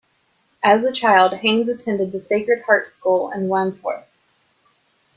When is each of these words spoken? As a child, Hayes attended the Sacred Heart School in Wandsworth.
As 0.63 0.83
a 0.83 0.91
child, 0.91 1.31
Hayes 1.35 1.69
attended 1.69 2.11
the 2.11 2.19
Sacred 2.19 2.63
Heart 2.63 2.89
School 2.89 3.29
in 3.29 3.47
Wandsworth. 3.49 4.09